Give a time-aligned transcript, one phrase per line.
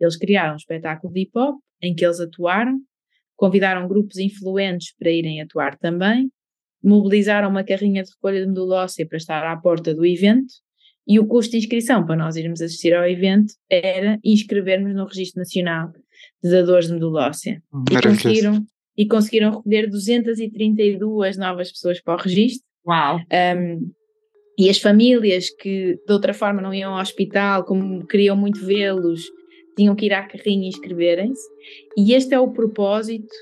[0.00, 2.78] Eles criaram um espetáculo de hip hop em que eles atuaram,
[3.34, 6.30] convidaram grupos influentes para irem atuar também,
[6.82, 10.52] mobilizaram uma carrinha de recolha de medula óssea para estar à porta do evento
[11.06, 15.38] e o custo de inscrição para nós irmos assistir ao evento era inscrevermos no Registro
[15.38, 15.92] Nacional
[16.42, 17.62] de Dadores de Medula Óssea.
[17.90, 18.66] E conseguiram,
[18.96, 22.66] e conseguiram recolher 232 novas pessoas para o registro.
[22.84, 23.18] Uau!
[23.18, 23.90] Um,
[24.58, 29.22] e as famílias que de outra forma não iam ao hospital, como queriam muito vê-los,
[29.76, 31.46] tinham que ir à carrinha e inscreverem-se.
[31.96, 33.32] E este é o propósito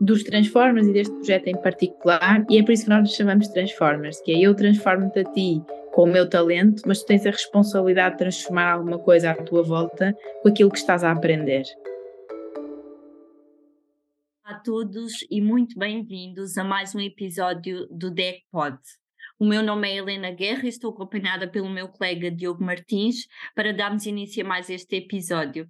[0.00, 3.48] dos Transformers e deste projeto em particular, e é por isso que nós nos chamamos
[3.48, 7.30] Transformers, que é eu transformo-te a ti com o meu talento, mas tu tens a
[7.30, 11.64] responsabilidade de transformar alguma coisa à tua volta com aquilo que estás a aprender.
[14.44, 18.78] Olá a todos e muito bem-vindos a mais um episódio do DECPod.
[19.38, 23.70] O meu nome é Helena Guerra e estou acompanhada pelo meu colega Diogo Martins para
[23.70, 25.68] darmos início a mais este episódio.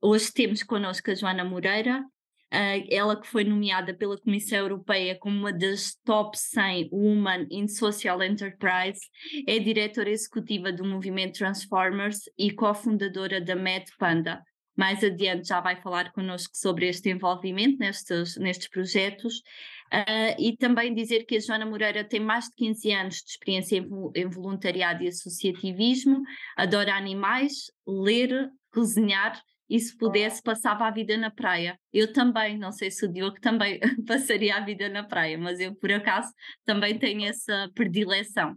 [0.00, 2.04] Hoje temos connosco a Joana Moreira,
[2.50, 7.68] Uh, ela que foi nomeada pela Comissão Europeia como uma das top 100 Women in
[7.68, 9.00] Social Enterprise,
[9.46, 14.42] é diretora executiva do movimento Transformers e cofundadora da Mad Panda.
[14.78, 19.42] Mais adiante já vai falar connosco sobre este envolvimento nestes, nestes projetos
[19.88, 23.78] Uh, e também dizer que a Joana Moreira tem mais de 15 anos de experiência
[23.78, 26.20] em, em voluntariado e associativismo,
[26.56, 31.78] adora animais, ler, cozinhar e se pudesse passava a vida na praia.
[31.90, 35.74] Eu também, não sei se o Diogo também passaria a vida na praia, mas eu
[35.74, 36.32] por acaso
[36.66, 38.56] também tenho essa predileção.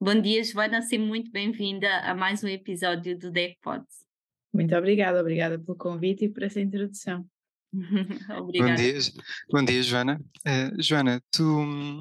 [0.00, 3.84] Bom dia, Joana, seja muito bem-vinda a mais um episódio do DECPOD.
[4.52, 7.26] Muito obrigada, obrigada pelo convite e por essa introdução.
[8.38, 8.70] Obrigada.
[8.70, 8.98] Bom dia,
[9.50, 10.20] bom dia Joana.
[10.46, 12.00] Uh, Joana, tu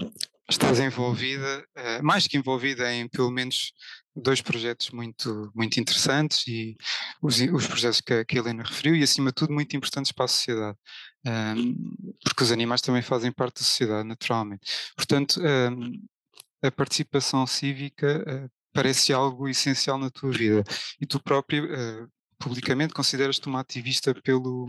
[0.49, 3.71] estás envolvida, uh, mais que envolvida em pelo menos
[4.13, 6.75] dois projetos muito, muito interessantes e
[7.21, 10.11] os, os projetos que a, que a Helena referiu e acima de tudo muito importantes
[10.11, 10.77] para a sociedade,
[11.25, 14.67] um, porque os animais também fazem parte da sociedade naturalmente.
[14.95, 16.05] Portanto, um,
[16.61, 20.63] a participação cívica uh, parece algo essencial na tua vida
[20.99, 21.63] e tu própria
[22.41, 24.67] publicamente consideras-te uma ativista pelo,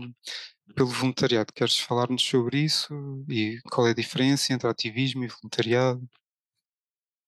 [0.75, 1.51] pelo voluntariado.
[1.53, 2.93] Queres falar-nos sobre isso
[3.29, 6.07] e qual é a diferença entre ativismo e voluntariado?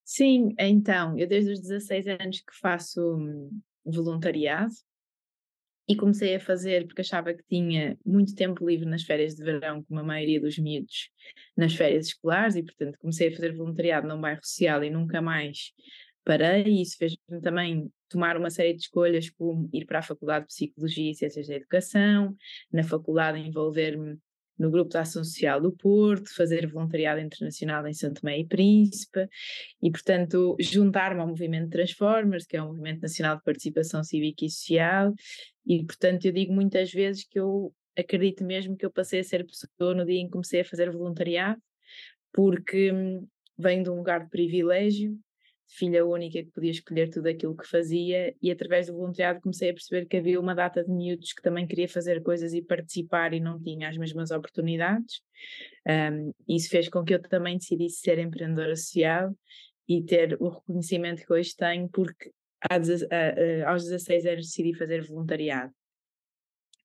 [0.04, 3.02] Sim, então, eu desde os 16 anos que faço
[3.84, 4.74] voluntariado
[5.88, 9.84] e comecei a fazer porque achava que tinha muito tempo livre nas férias de verão,
[9.84, 11.10] como a maioria dos miúdos
[11.56, 15.72] nas férias escolares, e portanto comecei a fazer voluntariado num bairro social e nunca mais
[16.24, 20.46] parei, e isso fez-me também tomar uma série de escolhas, como ir para a Faculdade
[20.46, 22.34] de Psicologia e Ciências da Educação,
[22.72, 24.18] na faculdade envolver-me
[24.58, 29.28] no Grupo de Ação Social do Porto, fazer voluntariado internacional em Santo Tomé e Príncipe,
[29.84, 34.50] e portanto juntar-me ao movimento Transformers, que é um movimento nacional de participação cívica e
[34.50, 35.14] social,
[35.68, 39.46] e portanto eu digo muitas vezes que eu acredito mesmo que eu passei a ser
[39.46, 41.62] pessoa no dia em que comecei a fazer voluntariado,
[42.32, 43.28] porque hum,
[43.58, 45.18] venho de um lugar de privilégio,
[45.68, 49.74] filha única que podia escolher tudo aquilo que fazia e através do voluntariado comecei a
[49.74, 53.40] perceber que havia uma data de miúdos que também queria fazer coisas e participar e
[53.40, 55.22] não tinha as mesmas oportunidades.
[55.88, 59.36] Um, isso fez com que eu também decidisse ser empreendedora social
[59.88, 62.32] e ter o reconhecimento que hoje tenho porque
[63.66, 65.74] aos 16 anos decidi fazer voluntariado.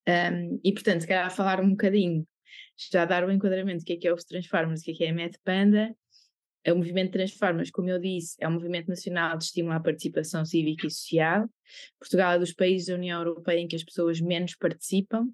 [0.08, 2.26] Um, e portanto, se calhar falar um bocadinho,
[2.90, 5.04] já dar o enquadramento do que é que é os Transformers, o que é que
[5.04, 5.94] é a Med Panda,
[6.68, 10.86] o movimento Transformas, como eu disse, é um movimento nacional de estímulo à participação cívica
[10.86, 11.48] e social.
[11.98, 15.28] Portugal é dos países da União Europeia em que as pessoas menos participam.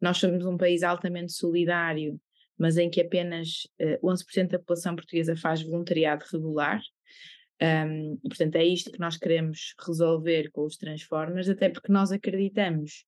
[0.00, 2.20] Nós somos um país altamente solidário,
[2.58, 6.80] mas em que apenas uh, eh, 11% da população portuguesa faz voluntariado regular.
[7.62, 13.06] Um, portanto, é isto que nós queremos resolver com os Transformers, até porque nós acreditamos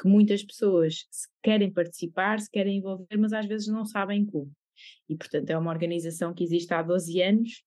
[0.00, 1.06] que muitas pessoas
[1.42, 4.52] querem participar, se querem envolver, mas às vezes não sabem como.
[5.08, 7.62] E, portanto, é uma organização que existe há 12 anos,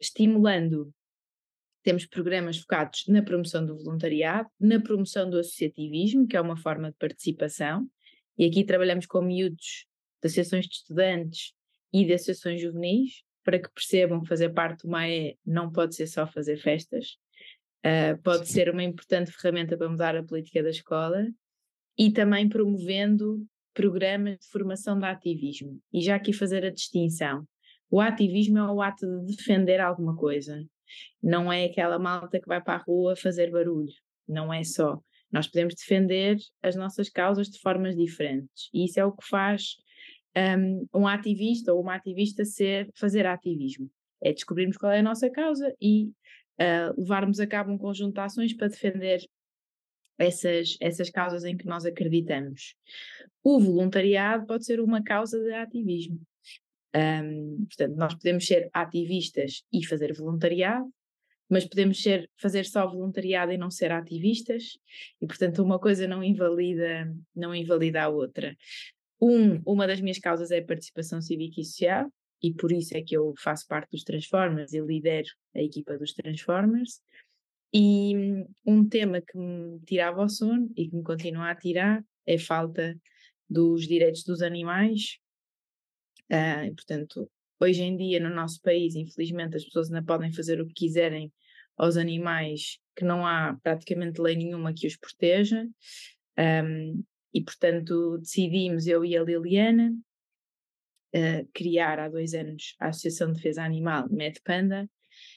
[0.00, 0.92] estimulando.
[1.82, 6.90] Temos programas focados na promoção do voluntariado, na promoção do associativismo, que é uma forma
[6.90, 7.88] de participação,
[8.38, 9.86] e aqui trabalhamos com miúdos
[10.22, 11.52] de associações de estudantes
[11.92, 16.06] e de associações juvenis, para que percebam que fazer parte do MAE não pode ser
[16.06, 17.16] só fazer festas,
[17.84, 21.26] uh, pode ser uma importante ferramenta para mudar a política da escola,
[21.98, 25.80] e também promovendo programas de formação de ativismo.
[25.92, 27.46] E já aqui fazer a distinção.
[27.90, 30.64] O ativismo é o ato de defender alguma coisa.
[31.22, 33.92] Não é aquela malta que vai para a rua fazer barulho.
[34.26, 34.98] Não é só.
[35.30, 38.68] Nós podemos defender as nossas causas de formas diferentes.
[38.72, 39.76] E isso é o que faz
[40.36, 43.90] um, um ativista ou uma ativista ser, fazer ativismo.
[44.22, 46.04] É descobrirmos qual é a nossa causa e
[46.60, 49.20] uh, levarmos a cabo um conjunto de ações para defender
[50.22, 52.74] essas, essas causas em que nós acreditamos.
[53.42, 56.20] O voluntariado pode ser uma causa de ativismo.
[56.94, 60.88] Um, portanto, nós podemos ser ativistas e fazer voluntariado,
[61.48, 64.78] mas podemos ser, fazer só voluntariado e não ser ativistas,
[65.20, 68.56] e portanto uma coisa não invalida, não invalida a outra.
[69.20, 72.10] Um, uma das minhas causas é a participação cívica e social,
[72.42, 76.12] e por isso é que eu faço parte dos Transformers e lidero a equipa dos
[76.12, 77.00] Transformers.
[77.72, 78.14] E
[78.66, 82.38] um tema que me tirava o sono e que me continua a tirar é a
[82.38, 82.98] falta
[83.48, 85.18] dos direitos dos animais.
[86.30, 87.30] Uh, e, portanto,
[87.60, 91.32] hoje em dia no nosso país, infelizmente, as pessoas ainda podem fazer o que quiserem
[91.76, 95.66] aos animais, que não há praticamente lei nenhuma que os proteja.
[96.38, 97.02] Um,
[97.34, 99.94] e, portanto, decidimos, eu e a Liliana,
[101.14, 104.88] uh, criar há dois anos a Associação de Defesa Animal MedPanda,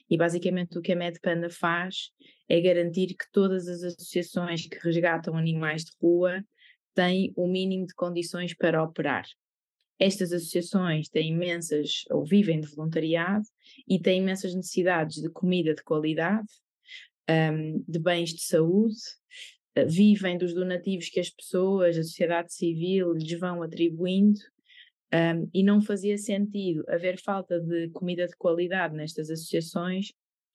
[0.10, 2.12] e basicamente o que a MedPanda faz
[2.48, 6.44] é garantir que todas as associações que resgatam animais de rua
[6.94, 9.25] têm o mínimo de condições para operar.
[10.00, 13.46] Estas associações têm imensas, ou vivem de voluntariado,
[13.88, 16.48] e têm imensas necessidades de comida de qualidade,
[17.30, 18.98] um, de bens de saúde,
[19.88, 24.40] vivem dos donativos que as pessoas, a sociedade civil, lhes vão atribuindo,
[25.15, 30.12] um, e não fazia sentido haver falta de comida de qualidade nestas associações,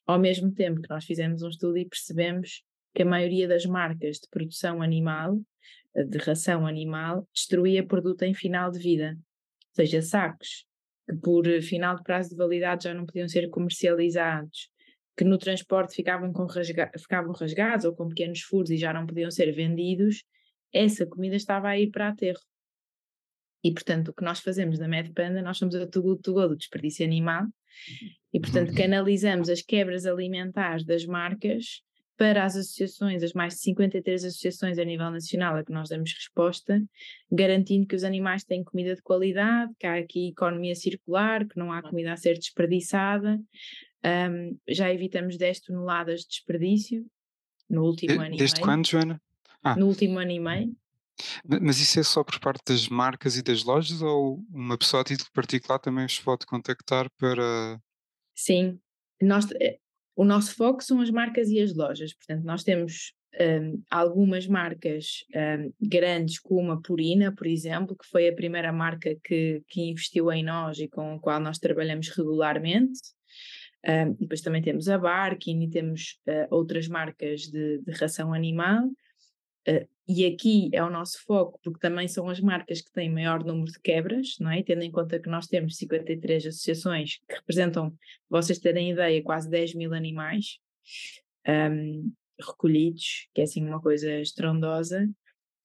[0.06, 2.62] ao mesmo tempo que nós fizemos um estudo e percebemos
[2.94, 5.40] que a maioria das marcas de produção animal,
[5.94, 9.16] eh, de ração animal, destruía produto em final de vida
[9.72, 10.66] seja, sacos
[11.08, 14.70] que por final de prazo de validade já não podiam ser comercializados,
[15.16, 19.06] que no transporte ficavam, com rasga ficavam rasgados ou com pequenos furos e já não
[19.06, 20.22] podiam ser vendidos,
[20.72, 22.40] essa comida estava a ir para aterro.
[23.62, 27.46] E, portanto, o que nós fazemos na Medpanda, nós somos a tudo do desperdício animal
[28.32, 31.82] e, portanto, canalizamos as quebras alimentares das marcas
[32.16, 36.12] para as associações, as mais de 53 associações a nível nacional a que nós damos
[36.12, 36.82] resposta,
[37.32, 41.72] garantindo que os animais têm comida de qualidade, que há aqui economia circular, que não
[41.72, 43.40] há comida a ser desperdiçada.
[44.04, 47.06] Um, já evitamos 10 toneladas de desperdício
[47.70, 48.38] no último de, ano e meio.
[48.38, 49.22] Desde quando, Joana?
[49.62, 49.76] Ah.
[49.76, 50.76] No último ano e meio.
[51.44, 55.04] Mas isso é só por parte das marcas e das lojas ou uma pessoa a
[55.04, 57.80] título particular também os pode contactar para.
[58.34, 58.78] Sim,
[59.20, 59.78] nós, eh,
[60.16, 65.24] o nosso foco são as marcas e as lojas, portanto, nós temos um, algumas marcas
[65.34, 70.32] um, grandes, como a Purina, por exemplo, que foi a primeira marca que, que investiu
[70.32, 73.00] em nós e com a qual nós trabalhamos regularmente.
[73.86, 78.90] Um, depois também temos a Barkin e temos uh, outras marcas de, de ração animal.
[79.68, 83.44] Uh, e aqui é o nosso foco, porque também são as marcas que têm maior
[83.44, 84.60] número de quebras, não é?
[84.60, 87.96] Tendo em conta que nós temos 53 associações que representam,
[88.28, 90.58] vocês terem ideia, quase 10 mil animais
[91.46, 95.08] um, recolhidos, que é assim uma coisa estrondosa.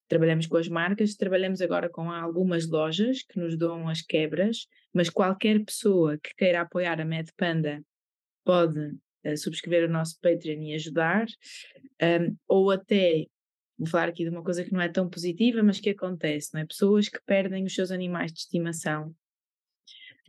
[0.08, 5.10] Trabalhamos com as marcas, trabalhamos agora com algumas lojas que nos dão as quebras, mas
[5.10, 7.84] qualquer pessoa que queira apoiar a MedPanda
[8.44, 8.80] pode
[9.26, 11.26] uh, subscrever o nosso Patreon e ajudar,
[12.00, 13.26] um, ou até
[13.78, 16.62] vou falar aqui de uma coisa que não é tão positiva, mas que acontece, não
[16.62, 16.66] é?
[16.66, 19.10] Pessoas que perdem os seus animais de estimação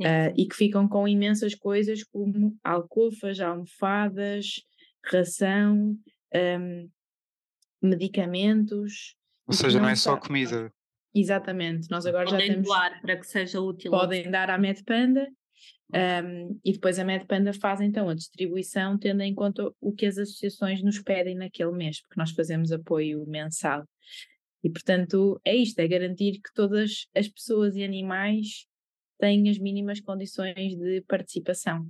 [0.01, 4.63] uh, e que ficam com imensas coisas como alcofas, almofadas,
[5.05, 5.97] ração,
[6.35, 6.91] um,
[7.81, 9.17] medicamentos.
[9.47, 10.73] Ou seja, não, é só comida.
[11.15, 12.69] Exatamente, nós agora podem já temos.
[12.69, 13.91] doar para que seja útil.
[13.91, 15.27] Podem dar à Medpanda
[15.95, 20.19] um, e depois a Medpanda faz então a distribuição tendo em conta o que as
[20.19, 23.85] associações nos pedem naquele mês, porque nós fazemos apoio mensal.
[24.65, 28.67] E portanto é isto, é garantir que todas as pessoas e animais
[29.19, 31.89] têm as mínimas condições de participação.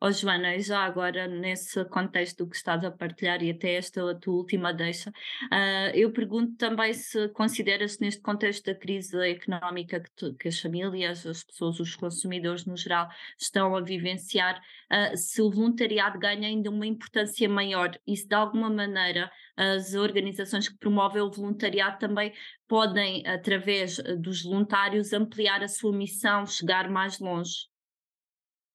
[0.00, 4.34] Oh, Joana, já agora nesse contexto do que estás a partilhar e até esta tua
[4.34, 10.34] última deixa, uh, eu pergunto também se consideras neste contexto da crise económica que, tu,
[10.34, 14.60] que, as famílias, as pessoas, os consumidores no geral estão a vivenciar,
[14.92, 19.94] uh, se o voluntariado ganha ainda uma importância maior e se de alguma maneira as
[19.94, 22.32] organizações que promovem o voluntariado também
[22.68, 27.66] podem, através dos voluntários, ampliar a sua missão, chegar mais longe.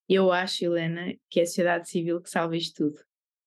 [0.08, 3.00] Eu acho, Helena, que é a sociedade civil que salva isto tudo.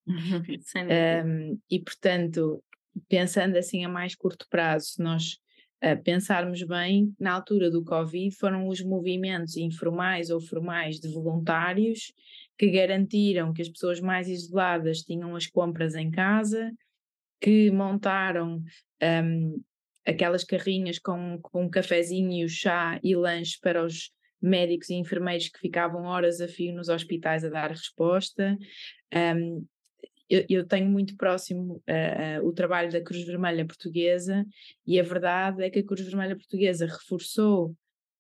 [1.27, 2.63] um, e, portanto,
[3.09, 5.39] pensando assim a mais curto prazo, se nós
[5.85, 12.13] uh, pensarmos bem, na altura do Covid foram os movimentos informais ou formais de voluntários
[12.59, 16.73] que garantiram que as pessoas mais isoladas tinham as compras em casa,
[17.41, 18.63] que montaram
[19.03, 19.63] um,
[20.07, 25.59] aquelas carrinhas com, com um cafezinho, chá e lanche para os médicos e enfermeiros que
[25.59, 28.57] ficavam horas a fio nos hospitais a dar resposta.
[29.15, 29.67] Um,
[30.29, 34.45] eu, eu, tenho muito próximo uh, uh, o trabalho da Cruz Vermelha Portuguesa
[34.85, 37.77] e a verdade é que a Cruz Vermelha Portuguesa reforçou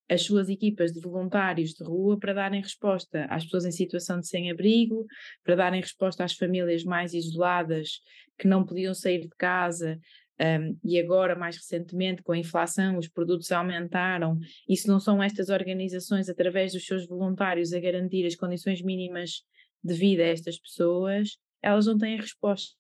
[0.09, 4.29] as suas equipas de voluntários de rua para darem resposta às pessoas em situação de
[4.29, 5.05] sem-abrigo,
[5.43, 8.01] para darem resposta às famílias mais isoladas
[8.39, 9.99] que não podiam sair de casa.
[10.39, 14.39] Um, e agora, mais recentemente, com a inflação, os produtos aumentaram.
[14.69, 19.43] E se não são estas organizações, através dos seus voluntários, a garantir as condições mínimas
[19.83, 22.75] de vida a estas pessoas, elas não têm resposta.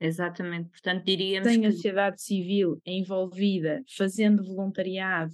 [0.00, 1.66] Exatamente, portanto diríamos Tem que...
[1.66, 5.32] a sociedade civil envolvida, fazendo voluntariado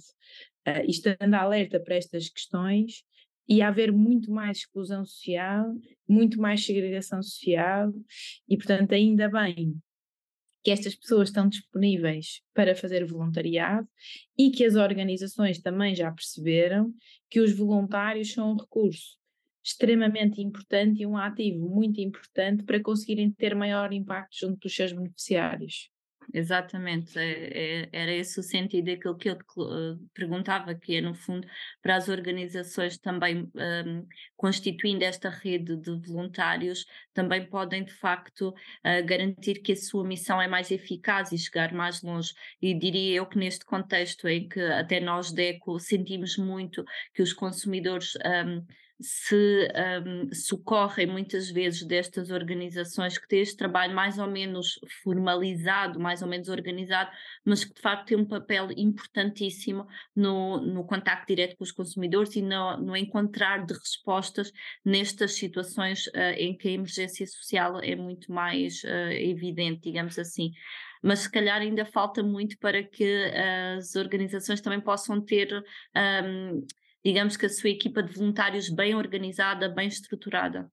[0.67, 3.03] uh, e estando alerta para estas questões,
[3.47, 5.65] e haver muito mais exclusão social,
[6.07, 7.91] muito mais segregação social,
[8.47, 9.73] e portanto ainda bem
[10.63, 13.87] que estas pessoas estão disponíveis para fazer voluntariado
[14.37, 16.93] e que as organizações também já perceberam
[17.29, 19.17] que os voluntários são um recurso
[19.63, 24.91] extremamente importante e um ativo muito importante para conseguirem ter maior impacto junto dos seus
[24.91, 25.89] beneficiários.
[26.31, 31.15] Exatamente, é, é, era esse o sentido daquilo que eu uh, perguntava, que é no
[31.15, 31.47] fundo
[31.81, 34.07] para as organizações também um,
[34.37, 40.39] constituindo esta rede de voluntários, também podem de facto uh, garantir que a sua missão
[40.39, 42.31] é mais eficaz e chegar mais longe.
[42.61, 47.33] E diria eu que neste contexto em que até nós, DECO, sentimos muito que os
[47.33, 48.13] consumidores
[48.45, 48.63] um,
[49.01, 49.67] se
[50.05, 56.21] um, socorrem muitas vezes destas organizações que têm este trabalho mais ou menos formalizado, mais
[56.21, 57.09] ou menos organizado,
[57.45, 62.35] mas que de facto têm um papel importantíssimo no, no contacto direto com os consumidores
[62.35, 64.51] e no, no encontrar de respostas
[64.83, 70.51] nestas situações uh, em que a emergência social é muito mais uh, evidente, digamos assim.
[71.01, 73.31] Mas se calhar ainda falta muito para que
[73.77, 75.63] as organizações também possam ter
[75.95, 76.65] um,
[77.03, 80.71] digamos que a sua equipa de voluntários bem organizada, bem estruturada.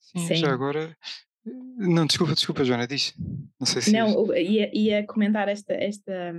[0.00, 0.34] Sim, Sim.
[0.36, 0.96] já agora.
[1.44, 3.14] Não, desculpa, desculpa, Joana, diz.
[3.58, 3.92] Não sei se.
[3.92, 6.34] Não, ia, ia comentar esta, esta,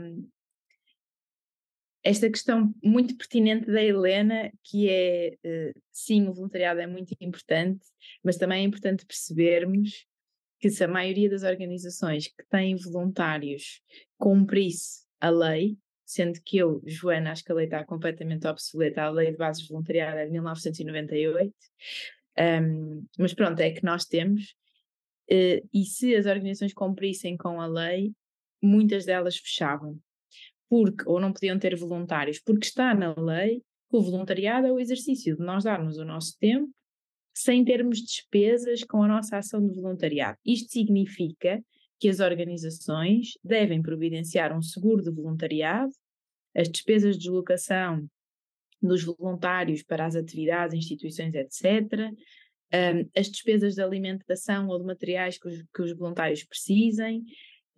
[2.04, 7.86] esta questão muito pertinente da Helena, que é, eh, sim, o voluntariado é muito importante,
[8.24, 10.06] mas também é importante percebermos
[10.60, 13.82] que se a maioria das organizações que têm voluntários
[14.18, 19.10] cumprisse a lei, sendo que eu, Joana, acho que a lei está completamente obsoleta, a
[19.10, 21.54] lei de bases voluntariada é de 1998,
[22.40, 24.56] um, mas pronto, é que nós temos,
[25.32, 28.14] uh, e se as organizações cumprissem com a lei,
[28.62, 30.00] muitas delas fechavam,
[30.70, 34.80] porque, ou não podiam ter voluntários, porque está na lei que o voluntariado é o
[34.80, 36.74] exercício de nós darmos o nosso tempo
[37.34, 40.38] sem termos despesas com a nossa ação de voluntariado.
[40.46, 41.64] Isto significa
[42.04, 45.94] que as organizações devem providenciar um seguro de voluntariado
[46.54, 48.06] as despesas de deslocação
[48.82, 52.12] dos voluntários para as atividades, instituições, etc.,
[52.74, 57.20] um, as despesas de alimentação ou de materiais que os, que os voluntários precisem,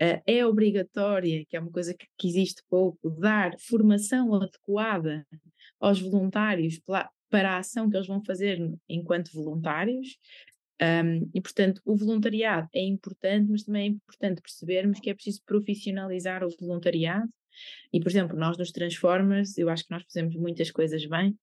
[0.01, 5.23] uh, é obrigatória, que é uma coisa que, que, existe pouco, dar formação adequada
[5.79, 6.81] aos voluntários
[7.29, 10.17] para a ação que eles vão fazer enquanto voluntários.
[10.81, 15.41] Um, e, portanto, o voluntariado é importante, mas também é importante percebermos que é preciso
[15.45, 17.29] profissionalizar o voluntariado.
[17.93, 21.37] E, por exemplo, nós nos Transformers, eu acho que nós fazemos muitas coisas bem,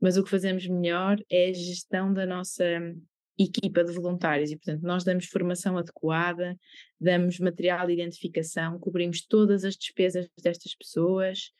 [0.00, 2.64] mas o que fazemos melhor é a gestão da nossa
[3.38, 4.50] equipa de voluntários.
[4.50, 6.58] E, portanto, nós damos formação adequada,
[7.00, 11.52] damos material de identificação, cobrimos todas as despesas destas pessoas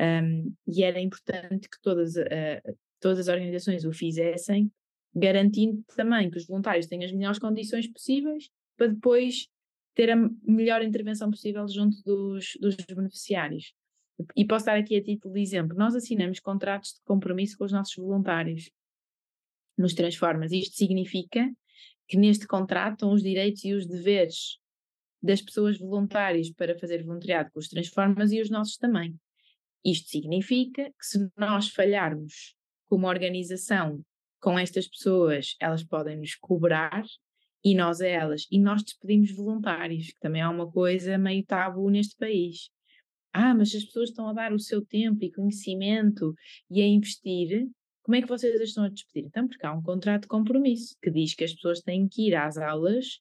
[0.00, 4.70] um, e era importante que todas, uh, todas as organizações o fizessem,
[5.16, 9.48] garantindo também que os voluntários tenham as melhores condições possíveis para depois
[9.94, 13.72] ter a melhor intervenção possível junto dos, dos beneficiários.
[14.36, 17.72] E posso dar aqui a título de exemplo: nós assinamos contratos de compromisso com os
[17.72, 18.70] nossos voluntários
[19.76, 20.52] nos Transformas.
[20.52, 21.50] Isto significa
[22.06, 24.58] que neste contrato estão os direitos e os deveres
[25.22, 29.18] das pessoas voluntárias para fazer voluntariado com os Transformas e os nossos também.
[29.84, 32.54] Isto significa que se nós falharmos
[32.86, 34.04] como organização
[34.46, 37.02] com estas pessoas, elas podem nos cobrar
[37.64, 38.46] e nós a elas.
[38.48, 42.70] E nós despedimos voluntários, que também é uma coisa meio tabu neste país.
[43.32, 46.32] Ah, mas as pessoas estão a dar o seu tempo e conhecimento
[46.70, 47.66] e a investir,
[48.04, 49.26] como é que vocês as estão a despedir?
[49.26, 52.36] Então, porque há um contrato de compromisso que diz que as pessoas têm que ir
[52.36, 53.18] às aulas.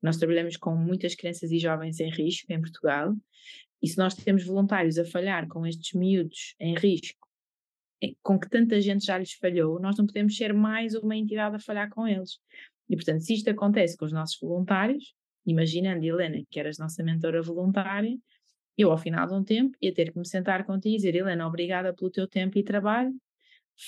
[0.00, 3.12] Nós trabalhamos com muitas crianças e jovens em risco em Portugal,
[3.82, 7.19] e se nós temos voluntários a falhar com estes miúdos em risco,
[8.22, 11.58] com que tanta gente já lhes falhou, nós não podemos ser mais uma entidade a
[11.58, 12.38] falhar com eles.
[12.88, 15.14] E, portanto, se isto acontece com os nossos voluntários,
[15.46, 18.16] imaginando, Helena, que eras nossa mentora voluntária,
[18.76, 21.46] eu, ao final de um tempo, ia ter que me sentar contigo e dizer: Helena,
[21.46, 23.14] obrigada pelo teu tempo e trabalho,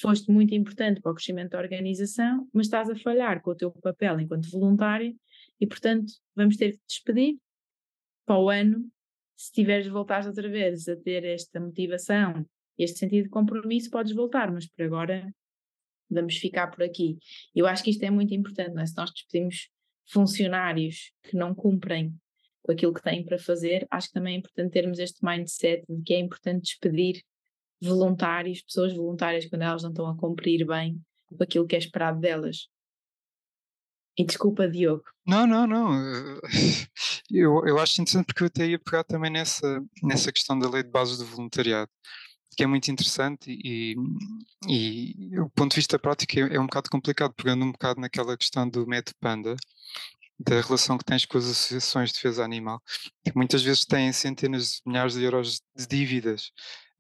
[0.01, 3.71] foste muito importante para o crescimento da organização, mas estás a falhar com o teu
[3.71, 5.15] papel enquanto voluntária
[5.61, 7.37] e, portanto, vamos ter que despedir
[8.25, 8.87] para o ano.
[9.37, 12.47] Se tiveres voltar outra vez a ter esta motivação,
[12.83, 15.33] este sentido de compromisso, podes voltar, mas por agora
[16.11, 17.19] vamos ficar por aqui.
[17.55, 18.87] Eu acho que isto é muito importante, é?
[18.87, 19.69] se nós despedimos
[20.09, 22.15] funcionários que não cumprem
[22.63, 26.03] com aquilo que têm para fazer, acho que também é importante termos este mindset de
[26.03, 27.23] que é importante despedir
[27.81, 32.21] voluntários, pessoas voluntárias, quando elas não estão a cumprir bem com aquilo que é esperado
[32.21, 32.69] delas.
[34.17, 35.05] E desculpa, Diogo.
[35.27, 35.91] Não, não, não.
[37.35, 40.83] Eu, eu acho interessante porque eu até ia pegar também nessa, nessa questão da lei
[40.83, 41.91] de bases do voluntariado,
[42.57, 43.97] que é muito interessante e,
[44.69, 48.37] e, o ponto de vista prático é, é, um bocado complicado, pegando um bocado naquela
[48.37, 49.57] questão do método Panda,
[50.39, 52.83] da relação que tens com as associações de defesa animal,
[53.25, 56.51] que muitas vezes têm centenas de milhares de euros de dívidas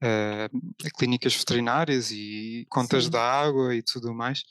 [0.03, 3.11] uh, clínicas veterinárias e contas Sim.
[3.11, 4.43] da água e tudo mais.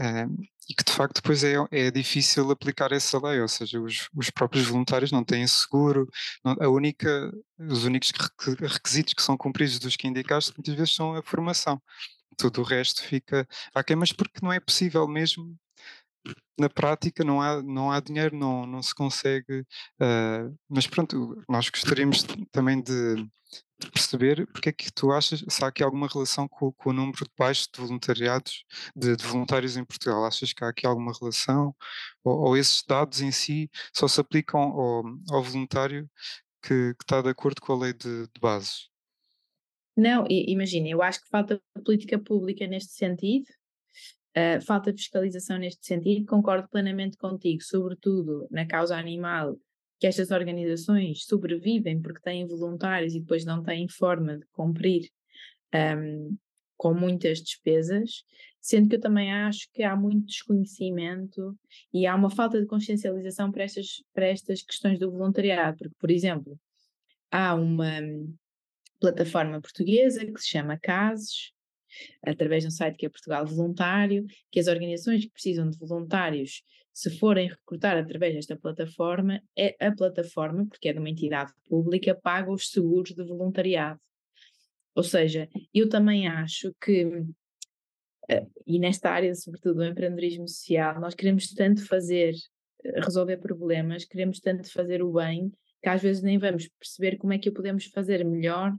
[0.00, 4.08] Uh, e que de facto depois é, é difícil aplicar essa lei, ou seja, os,
[4.14, 6.08] os próprios voluntários não têm seguro,
[6.44, 8.12] não, a única, os únicos
[8.60, 11.80] requisitos que são cumpridos dos que indicaste muitas vezes são a formação,
[12.36, 15.56] tudo o resto fica aquém, mas porque não é possível mesmo
[16.58, 19.60] na prática não há, não há dinheiro, não, não se consegue.
[20.00, 23.24] Uh, mas pronto, nós gostaríamos também de,
[23.86, 27.24] perceber porque é que tu achas, se há aqui alguma relação com, com o número
[27.24, 30.24] de baixo de voluntariados, de, de, voluntários em Portugal.
[30.24, 31.74] Achas que há aqui alguma relação?
[32.24, 36.10] Ou, ou esses dados em si só se aplicam ao, ao voluntário
[36.62, 38.88] que, que, está de acordo com a lei de, de bases?
[39.96, 43.46] Não, imagina, eu acho que falta política pública neste sentido,
[44.36, 49.56] uh, falta fiscalização neste sentido, concordo plenamente contigo, sobretudo na causa animal,
[49.98, 55.08] que estas organizações sobrevivem porque têm voluntários e depois não têm forma de cumprir
[55.74, 56.36] um,
[56.76, 58.22] com muitas despesas,
[58.60, 61.58] sendo que eu também acho que há muito desconhecimento
[61.92, 66.10] e há uma falta de consciencialização para estas, para estas questões do voluntariado, porque, por
[66.10, 66.58] exemplo,
[67.30, 68.00] há uma
[69.00, 71.52] plataforma portuguesa que se chama CASES,
[72.22, 76.62] através de um site que é Portugal Voluntário, que as organizações que precisam de voluntários,
[76.98, 82.12] se forem recrutar através desta plataforma, é a plataforma, porque é de uma entidade pública,
[82.12, 84.00] paga os seguros de voluntariado.
[84.96, 87.24] Ou seja, eu também acho que,
[88.28, 92.34] eh, e nesta área, sobretudo do empreendedorismo social, nós queremos tanto fazer,
[92.84, 97.32] eh, resolver problemas, queremos tanto fazer o bem, que às vezes nem vamos perceber como
[97.32, 98.76] é que o podemos fazer melhor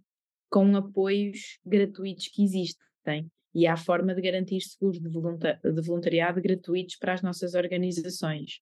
[0.49, 3.31] com apoios gratuitos que existem tem.
[3.53, 8.61] E há forma de garantir seguros de, voluntariado gratuitos para as nossas organizações.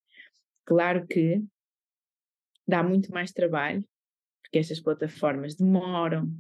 [0.66, 1.44] Claro que
[2.68, 3.84] dá muito mais trabalho,
[4.42, 6.32] porque estas plataformas demoram,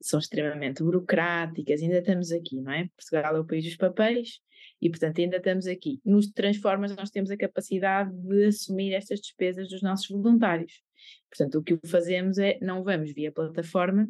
[0.00, 2.88] são extremamente burocráticas, ainda estamos aqui, não é?
[2.96, 4.40] Portugal é o país dos papéis
[4.80, 6.00] e, portanto, ainda estamos aqui.
[6.04, 10.82] Nos Transformas, nós temos a capacidade de assumir estas despesas dos nossos voluntários.
[11.28, 14.08] Portanto, o que fazemos é, não vamos via plataforma,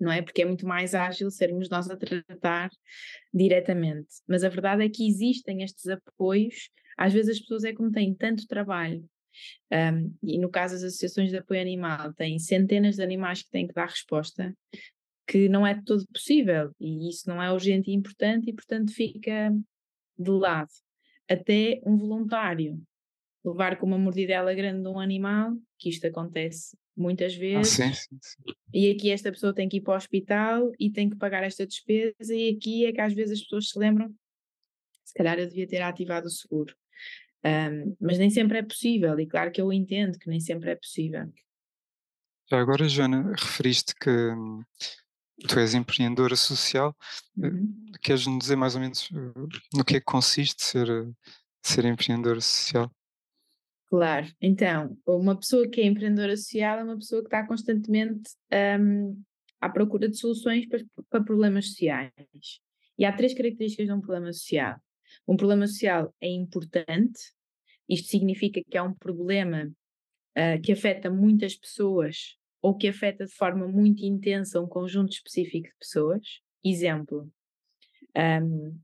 [0.00, 0.22] não é?
[0.22, 2.70] Porque é muito mais ágil sermos nós a tratar
[3.32, 4.08] diretamente.
[4.26, 8.14] Mas a verdade é que existem estes apoios, às vezes as pessoas é como têm
[8.14, 9.04] tanto trabalho,
[9.72, 13.66] um, e no caso as associações de apoio animal têm centenas de animais que têm
[13.66, 14.56] que dar resposta,
[15.26, 19.50] que não é todo possível, e isso não é urgente e importante, e portanto fica
[20.18, 20.70] de lado.
[21.28, 22.80] Até um voluntário
[23.44, 27.80] levar com uma mordidela grande de um animal, que isto acontece muitas vezes.
[27.80, 28.54] Ah, sim, sim, sim.
[28.72, 31.66] E aqui esta pessoa tem que ir para o hospital e tem que pagar esta
[31.66, 34.12] despesa, e aqui é que às vezes as pessoas se lembram,
[35.04, 36.74] se calhar eu devia ter ativado o seguro.
[37.44, 40.76] Um, mas nem sempre é possível, e claro que eu entendo que nem sempre é
[40.76, 41.30] possível.
[42.50, 44.62] Já agora, Joana, referiste que hum,
[45.48, 46.96] tu és empreendedora social.
[47.42, 47.86] Eh, uhum.
[48.02, 49.40] Queres-nos dizer mais ou menos eh,
[49.74, 50.88] no que é que consiste ser,
[51.62, 52.90] ser empreendedora social?
[53.94, 58.28] Claro, então, uma pessoa que é empreendedora social é uma pessoa que está constantemente
[58.80, 59.22] um,
[59.60, 62.10] à procura de soluções para, para, problemas sociais.
[62.98, 64.80] E há três características de um problema social.
[65.28, 67.20] Um problema social é importante,
[67.88, 69.66] isto significa que é um problema
[70.36, 75.68] uh, que afeta muitas pessoas ou que afeta de forma muito intensa um conjunto específico
[75.68, 76.40] de pessoas.
[76.64, 77.30] Exemplo,
[78.42, 78.76] um,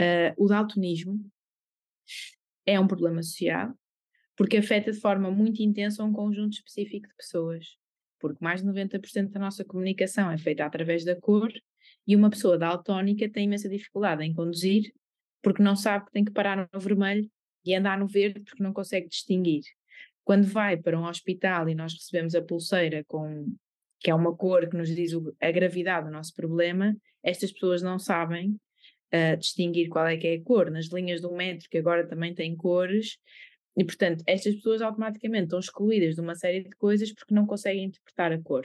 [0.00, 1.28] uh, o daltonismo
[2.66, 3.72] é um problema social,
[4.36, 7.78] porque afeta de forma muito intensa um conjunto específico de pessoas.
[8.18, 11.50] Porque mais de 90% da nossa comunicação é feita através da cor
[12.06, 14.92] e uma pessoa daltónica tem imensa dificuldade em conduzir
[15.42, 17.30] porque não sabe que tem que parar no vermelho
[17.64, 19.62] e andar no verde porque não consegue distinguir.
[20.24, 23.54] Quando vai para um hospital e nós recebemos a pulseira com
[24.00, 27.98] que é uma cor que nos diz a gravidade do nosso problema, estas pessoas não
[27.98, 28.58] sabem
[29.12, 32.34] uh, distinguir qual é que é a cor, nas linhas do metro, que agora também
[32.34, 33.18] têm cores,
[33.76, 37.84] e portanto, estas pessoas automaticamente estão excluídas de uma série de coisas porque não conseguem
[37.84, 38.64] interpretar a cor.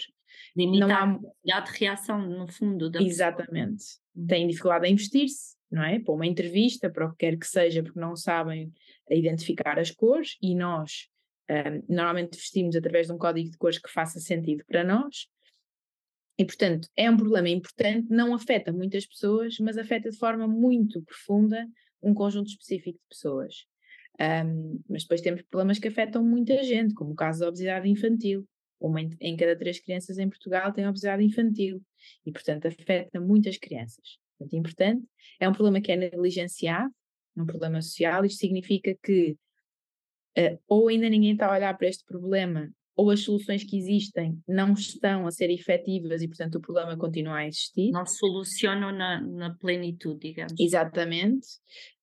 [0.56, 1.04] Limitar não há...
[1.04, 2.89] a capacidade de reação, no fundo.
[2.89, 3.75] Da Exatamente.
[3.75, 4.01] Pessoa.
[4.15, 4.27] Uhum.
[4.27, 5.99] Têm dificuldade em investir-se, não é?
[5.99, 8.71] Para uma entrevista, para o que quer que seja, porque não sabem
[9.10, 11.10] identificar as cores e nós
[11.49, 15.27] um, normalmente vestimos através de um código de cores que faça sentido para nós.
[16.41, 20.99] E, portanto, é um problema importante, não afeta muitas pessoas, mas afeta de forma muito
[21.04, 21.67] profunda
[22.01, 23.67] um conjunto específico de pessoas.
[24.19, 28.43] Um, mas depois temos problemas que afetam muita gente, como o caso da obesidade infantil.
[28.80, 31.80] Uma em cada três crianças em Portugal tem obesidade infantil
[32.25, 34.17] e, portanto, afeta muitas crianças.
[34.39, 35.06] Portanto, importante.
[35.39, 36.91] É um problema que é negligenciado,
[37.38, 38.25] é um problema social.
[38.25, 39.38] Isto significa que
[40.39, 44.38] uh, ou ainda ninguém está a olhar para este problema, ou as soluções que existem
[44.47, 47.91] não estão a ser efetivas e, portanto, o problema continua a existir.
[47.91, 50.54] Não solucionam na, na plenitude, digamos.
[50.60, 51.47] Exatamente.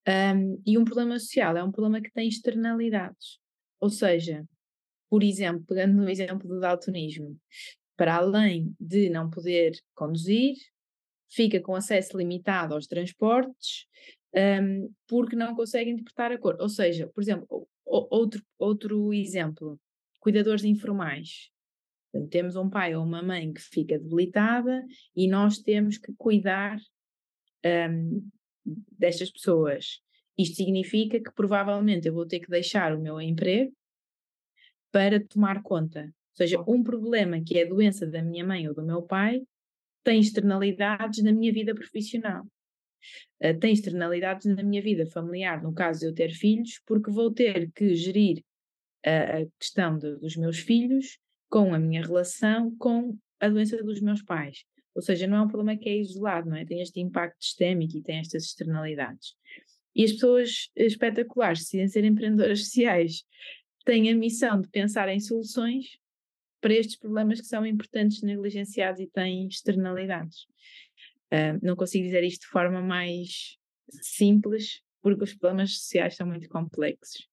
[0.09, 3.39] Um, e um problema social é um problema que tem externalidades.
[3.81, 4.45] Ou seja,
[5.11, 7.39] por exemplo, pegando no exemplo do daltonismo,
[7.97, 10.55] para além de não poder conduzir,
[11.31, 13.87] fica com acesso limitado aos transportes
[14.35, 16.57] um, porque não consegue interpretar a cor.
[16.61, 19.79] Ou seja, por exemplo, outro, outro exemplo,
[20.29, 21.51] cuidadores informais.
[22.13, 24.85] Portanto, temos um pai ou uma mãe que fica debilitada
[25.17, 26.79] e nós temos que cuidar
[27.65, 28.29] um,
[28.99, 30.03] destas pessoas.
[30.37, 33.73] Isto significa que provavelmente eu vou ter que deixar o meu emprego
[34.93, 36.03] para tomar conta.
[36.03, 39.41] Ou seja, um problema que é a doença da minha mãe ou do meu pai
[40.05, 42.45] tem externalidades na minha vida profissional.
[43.43, 47.33] Uh, tem externalidades na minha vida familiar, no caso de eu ter filhos, porque vou
[47.33, 48.45] ter que gerir
[49.09, 51.19] a, a questão de, dos meus filhos
[51.49, 54.65] com a minha relação com a doença dos meus pais.
[54.95, 56.65] Ou seja, não é um problema que é isolado, não é?
[56.65, 59.35] Tem este impacto sistémico e tem estas externalidades.
[59.95, 63.25] E as pessoas espetaculares, decidem ser empreendedoras sociais,
[63.85, 65.87] têm a missão de pensar em soluções
[66.61, 70.43] para estes problemas que são importantes, negligenciados e têm externalidades.
[71.33, 73.57] Uh, não consigo dizer isto de forma mais
[74.03, 77.28] simples, porque os problemas sociais são muito complexos.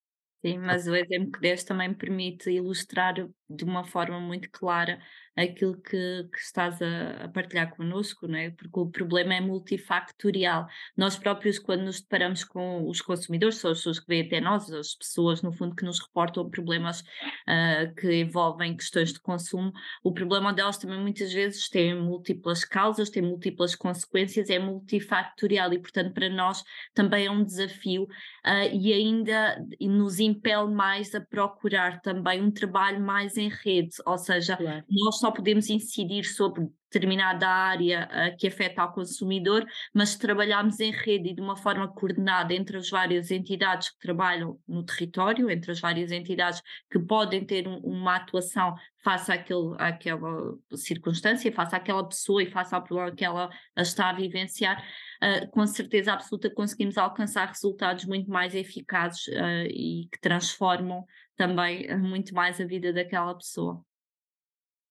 [0.46, 3.16] Sim, mas o exemplo que deste também permite ilustrar
[3.50, 5.00] de uma forma muito clara
[5.36, 8.50] aquilo que, que estás a, a, partilhar connosco, não é?
[8.52, 10.66] porque o problema é multifactorial.
[10.96, 14.72] Nós próprios, quando nos deparamos com os consumidores, são as pessoas que vêm até nós,
[14.72, 20.14] as pessoas, no fundo, que nos reportam problemas uh, que envolvem questões de consumo, o
[20.14, 26.14] problema delas também muitas vezes tem múltiplas causas, tem múltiplas consequências, é multifactorial e, portanto,
[26.14, 32.42] para nós também é um desafio uh, e ainda nos impele mais a procurar também
[32.42, 34.84] um trabalho mais em rede, ou seja, claro.
[34.90, 40.80] nós só podemos incidir sobre determinada área uh, que afeta ao consumidor, mas se trabalharmos
[40.80, 45.50] em rede e de uma forma coordenada entre as várias entidades que trabalham no território,
[45.50, 51.76] entre as várias entidades que podem ter um, uma atuação face àquele, àquela circunstância, face
[51.76, 54.82] àquela pessoa e face ao problema que ela está a vivenciar,
[55.22, 61.04] uh, com certeza absoluta conseguimos alcançar resultados muito mais eficazes uh, e que transformam
[61.36, 63.84] também muito mais a vida daquela pessoa.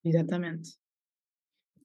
[0.04, 0.83] Exatamente.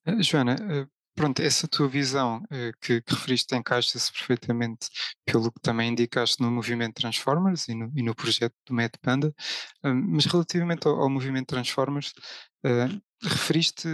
[0.10, 4.90] Uh, Joana, uh, pronto, essa tua visão uh, que, que, referiste encaixa-se perfeitamente
[5.26, 9.34] pelo que também indicaste no movimento Transformers e no, e no projeto do Mad Panda,
[9.84, 12.14] mas relativamente ao, ao movimento Transformers,
[13.22, 13.88] referiste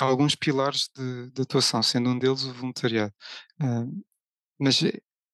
[0.00, 3.12] alguns pilares de, de, atuação, sendo um deles o voluntariado.
[4.58, 4.82] mas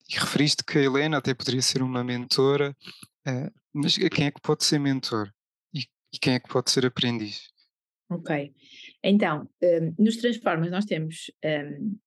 [0.09, 2.77] referiste que a Helena até poderia ser uma mentora,
[3.73, 5.33] mas quem é que pode ser mentor?
[5.75, 5.81] E,
[6.13, 7.51] e quem é que pode ser aprendiz?
[8.11, 8.55] Ok.
[9.03, 11.99] Então, um, nos Transformas nós temos um,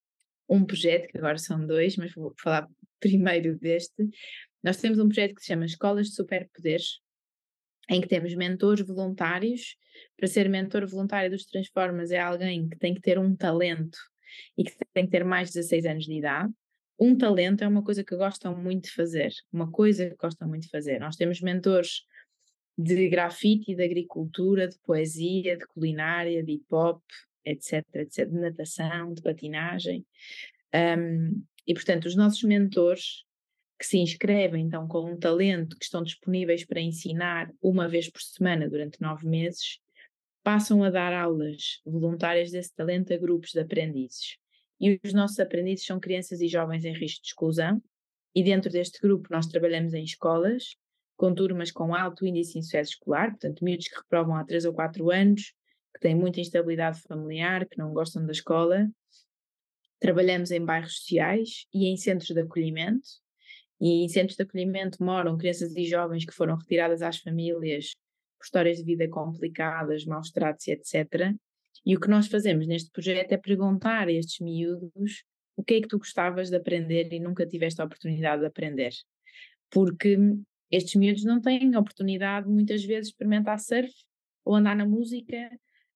[0.50, 2.68] um, projeto, que agora são dois, mas vou falar
[3.00, 4.08] primeiro deste.
[4.64, 7.00] Nós temos um projeto que se chama Escolas de Superpoderes,
[7.90, 9.76] em que temos mentores voluntários.
[10.18, 13.98] Para ser mentor voluntário dos Transformas é alguém que tem que ter um talento
[14.58, 16.52] e que tem que ter mais de 16 anos de idade.
[17.00, 20.64] Um talento é uma coisa que gostam muito de fazer, uma coisa que gostam muito
[20.64, 21.00] de fazer.
[21.00, 22.04] Nós temos mentores
[22.78, 27.02] de grafite, de agricultura, de poesia, de culinária, de hip hop,
[27.46, 30.06] etc, etc, de natação, de patinagem.
[30.74, 33.24] Um, e portanto, os nossos mentores
[33.78, 38.22] que se inscrevem então com um talento, que estão disponíveis para ensinar uma vez por
[38.22, 39.80] semana durante nove meses,
[40.44, 44.38] passam a dar aulas voluntárias desse talento a grupos de aprendizes.
[44.80, 47.82] E os nossos aprendizes são crianças e jovens em risco de exclusão,
[48.34, 50.76] e dentro deste grupo nós trabalhamos em escolas,
[51.16, 54.74] com turmas com alto índice de sucesso escolar, portanto, miúdos que reprovam há 3 ou
[54.74, 55.54] 4 anos,
[55.94, 58.90] que têm muita instabilidade familiar, que não gostam da escola,
[60.00, 63.08] Trabalhamos em bairros sociais e em centros de acolhimento.
[63.80, 67.94] E em centros de acolhimento moram crianças e jovens que foram retiradas às famílias
[68.38, 71.34] por histórias de vida complicadas, maus tratos, etc.
[71.86, 75.24] E o que nós fazemos neste projeto é perguntar a estes miúdos
[75.58, 78.94] o que é que tu gostavas de aprender e nunca tiveste a oportunidade de aprender.
[79.70, 80.18] Porque
[80.72, 83.92] estes miúdos não têm oportunidade, muitas vezes, de experimentar surf
[84.44, 85.50] ou andar na música,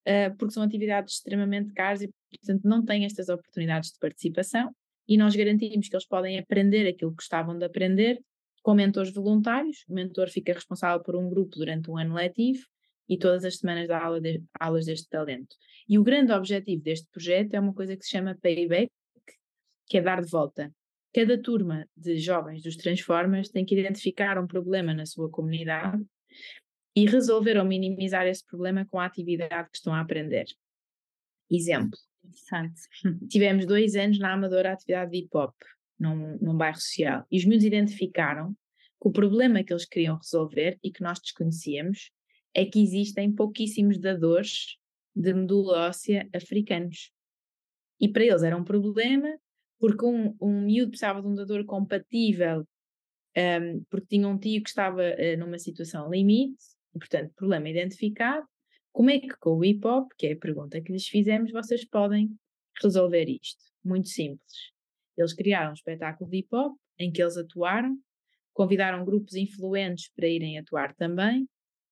[0.07, 4.73] uh, porque são atividades extremamente caras e, portanto, não têm estas oportunidades de participação.
[5.07, 8.19] E nós garantimos que eles podem aprender aquilo que gostavam de aprender
[8.61, 9.83] com mentores voluntários.
[9.87, 12.63] O mentor fica responsável por um grupo durante um ano letivo
[13.07, 15.55] e todas as semanas dá aula de, aulas deste talento.
[15.87, 18.91] E o grande objetivo deste projeto é uma coisa que se chama payback,
[19.87, 20.71] que é dar de volta.
[21.13, 26.03] Cada turma de jovens dos Transformers tem que identificar um problema na sua comunidade
[26.95, 30.45] e resolver ou minimizar esse problema com a atividade que estão a aprender.
[31.49, 31.97] Exemplo.
[32.23, 32.81] Interessante.
[33.27, 35.55] Tivemos dois anos na Amadora atividade de hip hop,
[35.99, 38.55] num, num bairro social, e os meus identificaram
[39.01, 42.11] que o problema que eles queriam resolver e que nós desconhecíamos
[42.53, 44.77] é que existem pouquíssimos dadores
[45.15, 47.11] de medula óssea africanos.
[47.99, 49.37] E para eles era um problema
[49.79, 52.67] porque um, um miúdo precisava de um dador compatível,
[53.37, 56.61] um, porque tinha um tio que estava uh, numa situação limite,
[56.93, 58.45] e, portanto, problema identificado.
[58.91, 61.87] Como é que com o hip hop, que é a pergunta que lhes fizemos, vocês
[61.87, 62.29] podem
[62.81, 63.63] resolver isto?
[63.83, 64.71] Muito simples.
[65.17, 67.95] Eles criaram um espetáculo de hip hop em que eles atuaram,
[68.53, 71.47] convidaram grupos influentes para irem atuar também,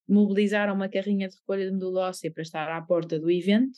[0.08, 3.78] mobilizaram uma carrinha de recolha de medula óssea para estar à porta do evento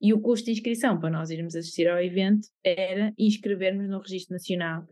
[0.00, 4.34] e o custo de inscrição para nós irmos assistir ao evento era inscrevermos no Registro
[4.34, 4.86] Nacional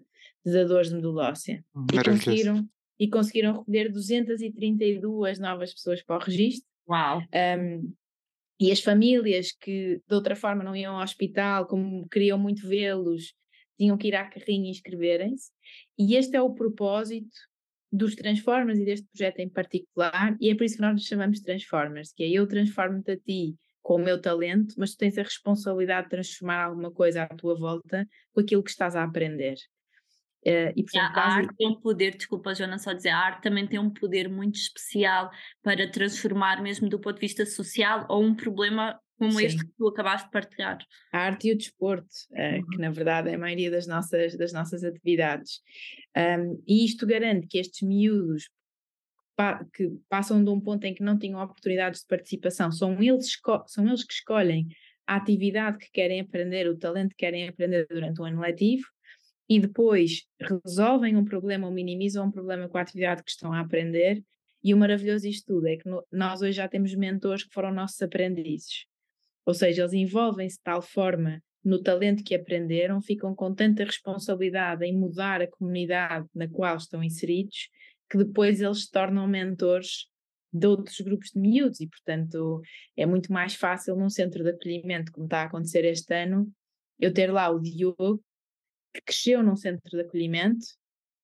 [0.44, 1.64] de Dadores de Medula Óssea.
[1.92, 6.68] E conseguiram, e conseguiram recolher 232 novas pessoas para o registro.
[6.88, 7.22] Uau!
[7.58, 7.92] Um,
[8.60, 13.34] e as famílias que de outra forma não iam ao hospital, como queriam muito vê-los,
[13.76, 15.50] tinham que ir à carrinha e inscreverem-se.
[15.98, 17.36] E este é o propósito
[17.90, 21.40] dos Transformers e deste projeto em particular, e é por isso que nós nos chamamos
[21.40, 25.22] Transformers, que é eu transformo-te a ti com o meu talento, mas tu tens a
[25.22, 29.56] responsabilidade de transformar alguma coisa à tua volta com aquilo que estás a aprender.
[30.46, 31.38] Uh, e, portanto, a base...
[31.40, 34.56] arte tem um poder, desculpa, Joana, só dizer, a arte também tem um poder muito
[34.56, 35.30] especial
[35.62, 39.44] para transformar, mesmo do ponto de vista social, ou um problema como Sim.
[39.44, 40.78] este que tu acabaste de partilhar.
[41.12, 42.66] A arte e o desporto, uh, uhum.
[42.70, 45.60] que na verdade é a maioria das nossas, das nossas atividades.
[46.16, 48.48] Um, e isto garante que estes miúdos
[49.72, 53.86] que passam de um ponto em que não tinham oportunidades de participação, são eles, são
[53.86, 54.68] eles que escolhem
[55.06, 58.84] a atividade que querem aprender, o talento que querem aprender durante o ano letivo,
[59.48, 60.24] e depois
[60.64, 64.22] resolvem um problema ou minimizam um problema com a atividade que estão a aprender.
[64.62, 67.72] E o maravilhoso disto tudo é que no, nós hoje já temos mentores que foram
[67.72, 68.86] nossos aprendizes.
[69.44, 74.84] Ou seja, eles envolvem-se de tal forma no talento que aprenderam, ficam com tanta responsabilidade
[74.84, 77.68] em mudar a comunidade na qual estão inseridos,
[78.10, 80.08] que depois eles se tornam mentores
[80.52, 82.62] de outros grupos de miúdos e, portanto,
[82.96, 86.50] é muito mais fácil num centro de acolhimento, como está a acontecer este ano,
[86.98, 88.22] eu ter lá o Diogo,
[88.94, 90.64] que cresceu num centro de acolhimento,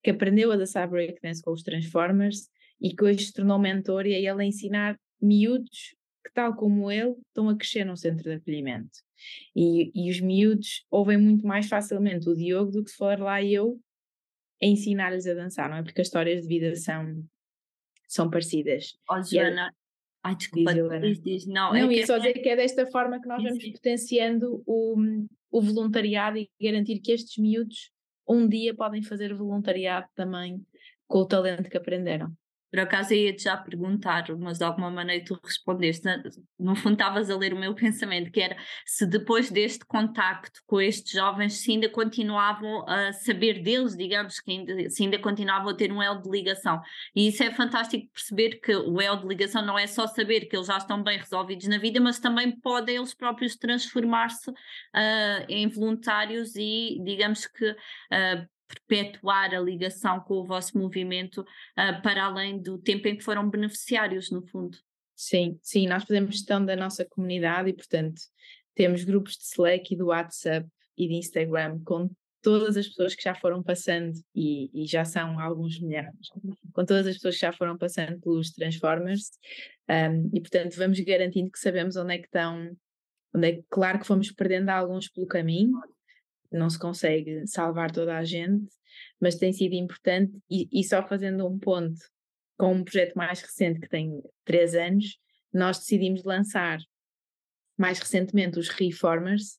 [0.03, 2.49] que aprendeu a dançar breakdance com os Transformers
[2.81, 6.91] e que hoje se tornou mentor e a ele a ensinar miúdos que, tal como
[6.91, 8.99] ele, estão a crescer num centro de acolhimento.
[9.55, 13.43] E, e os miúdos ouvem muito mais facilmente o Diogo do que se for lá
[13.43, 13.79] eu
[14.61, 15.83] ensinar-lhes a dançar, não é?
[15.83, 17.25] Porque as histórias de vida são,
[18.07, 18.99] são parecidas.
[19.11, 19.75] Oh, Joana,
[20.23, 21.73] ai desculpa, diz, diz, não.
[21.73, 24.97] Não, é ia só dizer que é desta forma que nós vamos potenciando o,
[25.51, 27.91] o voluntariado e garantir que estes miúdos
[28.29, 30.65] um dia podem fazer voluntariado também
[31.07, 32.33] com o talento que aprenderam.
[32.71, 36.07] Por acaso ia-te já perguntar, mas de alguma maneira tu respondeste.
[36.59, 38.57] No fundo, estavas a ler o meu pensamento, que era
[38.87, 44.53] se depois deste contacto com estes jovens, se ainda continuavam a saber deles, digamos, que
[44.53, 46.81] ainda, se ainda continuavam a ter um elo de ligação.
[47.15, 50.57] E isso é fantástico perceber que o elo de ligação não é só saber que
[50.57, 54.55] eles já estão bem resolvidos na vida, mas também podem eles próprios transformar-se uh,
[55.49, 58.49] em voluntários e, digamos que, uh,
[58.87, 63.49] perpetuar a ligação com o vosso movimento uh, para além do tempo em que foram
[63.49, 64.79] beneficiários, no fundo.
[65.15, 68.21] Sim, sim, nós fazemos gestão da nossa comunidade e, portanto,
[68.75, 72.11] temos grupos de Slack e do WhatsApp e de Instagram com
[72.43, 76.29] todas as pessoas que já foram passando, e, e, já são alguns milhares,
[76.73, 79.31] com todas as pessoas que já foram passando pelos Transformers,
[79.89, 82.75] um, e portanto vamos garantindo que sabemos onde é que estão,
[83.35, 85.79] onde é, claro que fomos perdendo alguns pelo caminho,
[86.51, 88.69] não se consegue salvar toda a gente,
[89.21, 92.01] mas tem sido importante e, e só fazendo um ponto
[92.57, 95.19] com um projeto mais recente que tem três anos,
[95.53, 96.79] nós decidimos lançar
[97.79, 99.59] mais recentemente os Reformers,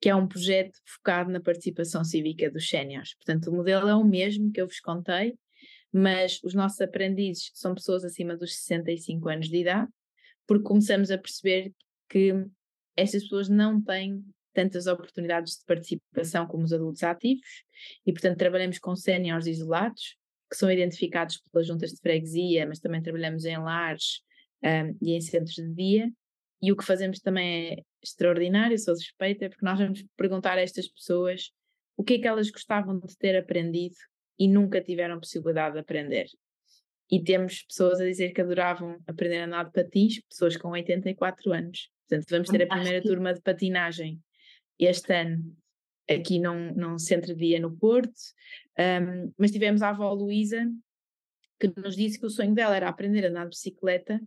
[0.00, 3.14] que é um projeto focado na participação cívica dos séniores.
[3.14, 5.38] Portanto, o modelo é o mesmo que eu vos contei,
[5.92, 9.88] mas os nossos aprendizes são pessoas acima dos 65 anos de idade,
[10.46, 11.72] porque começamos a perceber
[12.08, 12.32] que
[12.96, 17.64] estas pessoas não têm tantas oportunidades de participação como os adultos ativos
[18.06, 20.16] e, portanto, trabalhamos com séniores isolados,
[20.50, 24.20] que são identificados pelas juntas de freguesia, mas também trabalhamos em lares
[24.62, 26.10] um, e em centros de dia.
[26.62, 30.88] E o que fazemos também é extraordinário, sou suspeita, porque nós vamos perguntar a estas
[30.88, 31.50] pessoas
[31.96, 33.96] o que é que elas gostavam de ter aprendido
[34.38, 36.26] e nunca tiveram possibilidade de aprender.
[37.10, 41.52] E temos pessoas a dizer que adoravam aprender a andar de patins, pessoas com 84
[41.52, 41.90] anos.
[42.08, 44.20] Portanto, vamos ter a primeira turma de patinagem
[44.78, 45.56] este ano
[46.08, 48.12] aqui num, num centro de dia no Porto,
[48.78, 50.70] um, mas tivemos a avó Luísa
[51.58, 54.20] que nos disse que o sonho dela era aprender a andar de bicicleta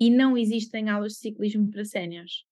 [0.00, 2.44] e não existem aulas de ciclismo para séniores.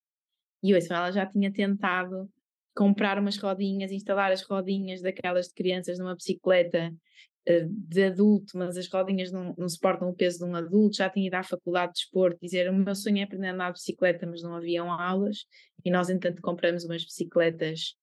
[0.62, 2.28] E hoje ela já tinha tentado
[2.74, 6.94] comprar umas rodinhas, instalar as rodinhas daquelas de crianças numa bicicleta
[7.70, 11.28] de adulto, mas as rodinhas não, não, suportam o peso de um adulto, já tinha
[11.28, 14.26] ido à faculdade de desporto dizer o meu sonho é aprender a andar de bicicleta,
[14.26, 15.46] mas não haviam aulas,
[15.84, 17.94] e nós entanto compramos umas bicicletas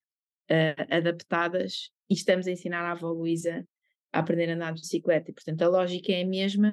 [0.49, 3.67] uh, adaptadas e estamos a ensinar a avó Luísa
[4.13, 5.32] a aprender a andar de bicicleta.
[5.32, 6.71] E, portanto, a lógica é a mesma.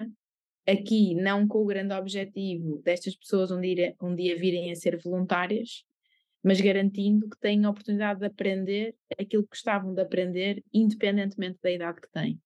[0.68, 4.96] Aqui, não com o grande objetivo destas pessoas um dia, um dia virem a ser
[5.02, 5.84] voluntárias,
[6.44, 11.70] mas garantindo que têm a oportunidade de aprender aquilo que gostavam de aprender, independentemente da
[11.70, 12.38] idade que têm.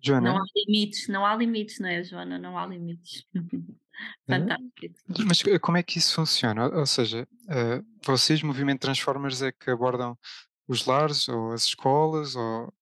[0.00, 0.32] Joana?
[0.32, 2.38] Não há limites, não há limites, não é, Joana?
[2.38, 3.26] Não há limites.
[4.26, 4.94] Fantástico.
[5.26, 6.68] Mas eh, como é que isso funciona?
[6.68, 10.16] Ou seja, uh, vocês, Movimento Transformers, é que abordam
[10.68, 12.72] os lares ou as escolas ou,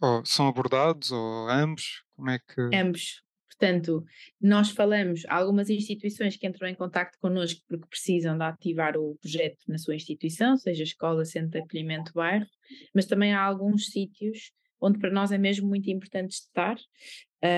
[0.00, 2.04] ou são abordados ou ambos?
[2.14, 2.60] Como é que...
[2.76, 3.22] Ambos.
[3.48, 4.04] Portanto,
[4.40, 9.16] nós falamos, há algumas instituições que entram em contato connosco porque precisam de ativar o
[9.20, 12.46] projeto na sua instituição, seja escola, centro de acolhimento, bairro,
[12.92, 14.50] mas também há alguns sítios
[14.84, 16.76] onde para nós é mesmo muito importante estar,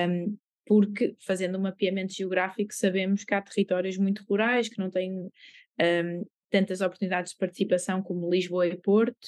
[0.09, 5.13] um, porque fazendo um mapeamento geográfico sabemos que há territórios muito rurais que não têm
[5.13, 9.27] um, tantas oportunidades de participação como Lisboa e Porto,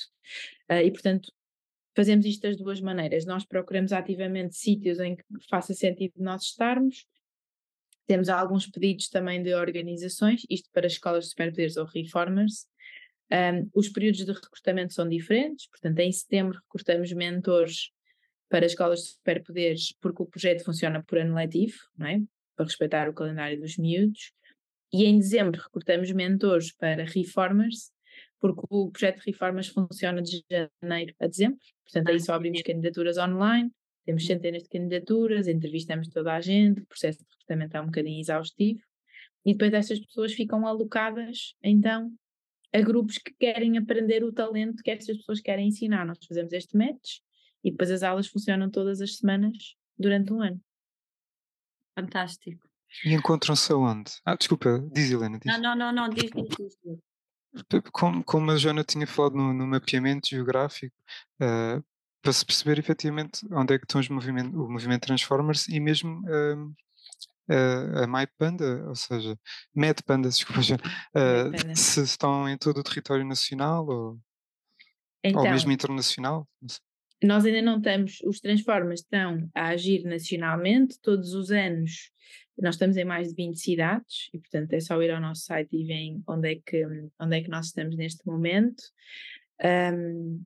[0.71, 1.31] uh, e portanto
[1.95, 3.25] fazemos isto das duas maneiras.
[3.25, 7.05] Nós procuramos ativamente sítios em que faça sentido nós estarmos.
[8.07, 12.67] Temos alguns pedidos também de organizações, isto para escolas de superpoderes ou reformers.
[13.31, 17.91] Um, os períodos de recrutamento são diferentes, portanto, em setembro recrutamos mentores
[18.49, 22.19] para escolas de superpoderes, porque o projeto funciona por ano letivo, não é?
[22.55, 24.31] Para respeitar o calendário dos miúdos.
[24.91, 27.91] E em dezembro recrutamos mentores para reformers,
[28.39, 30.43] porque o projeto de reformas funciona de
[30.81, 33.69] janeiro a dezembro, portanto aí só abrimos candidaturas online,
[34.05, 34.27] temos uhum.
[34.27, 38.81] centenas de candidaturas, entrevistamos toda a gente, o processo de recrutamento é um bocadinho exaustivo,
[39.45, 42.11] e depois estas pessoas ficam alocadas, então,
[42.73, 46.05] a grupos que querem aprender o talento que estas pessoas querem ensinar.
[46.05, 47.19] Nós fazemos este match
[47.63, 50.61] e depois as aulas funcionam todas as semanas durante um ano.
[51.97, 52.67] Fantástico.
[53.05, 54.11] E encontram-se aonde?
[54.25, 55.39] Ah, desculpa, diz Helena.
[55.39, 55.51] Diz.
[55.51, 56.99] Não, não, não, não, diz, diz, diz.
[57.91, 60.95] Como, como a Joana tinha falado no, no mapeamento geográfico,
[61.41, 61.83] uh,
[62.21, 66.19] para se perceber efetivamente onde é que estão os movimento, o movimento Transformers e mesmo
[66.21, 66.75] uh,
[67.49, 69.37] uh, a MyPanda, ou seja,
[69.75, 74.19] MedPanda, desculpa, uh, se estão em todo o território nacional ou,
[75.23, 76.47] então, ou mesmo internacional.
[77.21, 82.11] Nós ainda não estamos, os Transformers estão a agir nacionalmente, todos os anos
[82.61, 85.69] nós estamos em mais de 20 cidades e, portanto, é só ir ao nosso site
[85.77, 86.85] e ver onde é que,
[87.19, 88.83] onde é que nós estamos neste momento.
[89.63, 90.43] Um,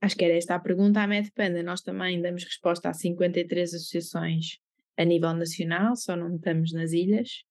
[0.00, 1.62] acho que era esta a pergunta à MedPanda.
[1.62, 4.58] Nós também damos resposta a 53 associações
[5.00, 7.42] a nível nacional, só não estamos nas ilhas.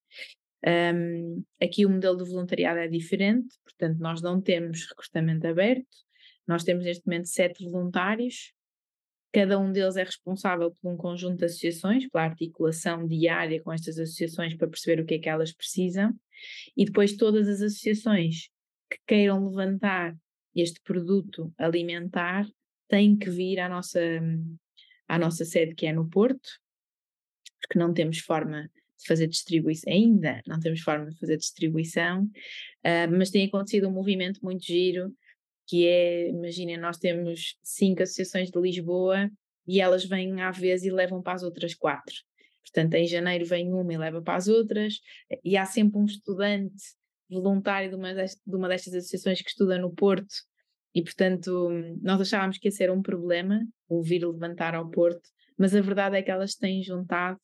[0.64, 5.88] Um, aqui o modelo do voluntariado é diferente, portanto, nós não temos recrutamento aberto,
[6.48, 8.54] nós temos neste momento sete voluntários.
[9.34, 13.98] Cada um deles é responsável por um conjunto de associações, pela articulação diária com estas
[13.98, 16.14] associações para perceber o que é que elas precisam,
[16.78, 18.50] e depois todas as associações
[18.92, 20.16] que queiram levantar
[20.56, 22.48] este produto alimentar
[22.88, 24.00] têm que vir à nossa,
[25.08, 26.50] à nossa sede, que é no Porto,
[27.70, 28.64] porque não temos forma
[28.98, 33.92] de fazer distribuição, ainda não temos forma de fazer distribuição, uh, mas tem acontecido um
[33.92, 35.14] movimento muito giro
[35.68, 39.30] que é, imaginem, nós temos cinco associações de Lisboa
[39.68, 42.16] e elas vêm à vez e levam para as outras quatro.
[42.64, 44.96] Portanto, em janeiro vem uma e leva para as outras,
[45.44, 46.84] e há sempre um estudante
[47.30, 50.34] voluntário de uma, destas, de uma destas associações que estuda no Porto,
[50.94, 51.70] e portanto
[52.02, 56.18] nós achávamos que ia ser um problema o vir levantar ao Porto, mas a verdade
[56.18, 57.40] é que elas têm juntado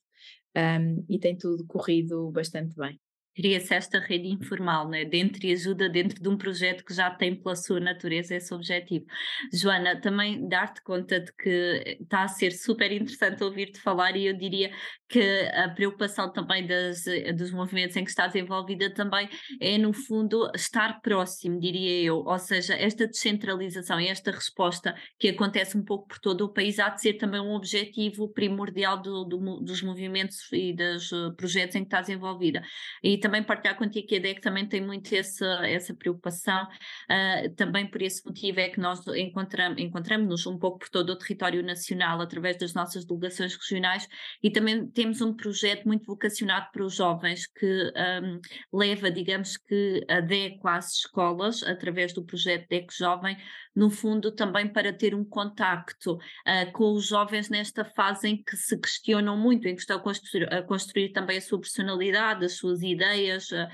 [0.56, 3.00] um, e tem tudo corrido bastante bem.
[3.36, 5.06] Cria-se esta rede informal, né?
[5.06, 9.06] dentro e ajuda dentro de um projeto que já tem pela sua natureza esse objetivo.
[9.54, 14.38] Joana, também dar-te conta de que está a ser super interessante ouvir-te falar e eu
[14.38, 14.72] diria
[15.10, 15.22] que
[15.54, 17.04] a preocupação também das,
[17.36, 19.30] dos movimentos em que estás envolvida também
[19.60, 25.30] é, no fundo, estar próximo, diria eu, ou seja, esta descentralização e esta resposta que
[25.30, 29.24] acontece um pouco por todo o país há de ser também um objetivo primordial do,
[29.26, 32.64] do, dos movimentos e dos eh, projetos em que estás envolvida.
[33.04, 37.88] E também partilhar contigo que a DEC também tem muito essa, essa preocupação, uh, também
[37.88, 42.22] por esse motivo é que nós encontramos, encontramos-nos um pouco por todo o território nacional
[42.22, 44.08] através das nossas delegações regionais
[44.44, 48.40] e também temos um projeto muito vocacionado para os jovens que um,
[48.72, 53.36] leva, digamos que, a DEC às escolas, através do projeto DEC Jovem,
[53.76, 58.56] no fundo também para ter um contacto uh, com os jovens nesta fase em que
[58.56, 62.54] se questionam muito, em que estão a construir, a construir também a sua personalidade, as
[62.54, 63.68] suas ideias, ideias uh,